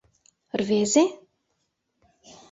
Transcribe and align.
Рвезе? 0.59 1.03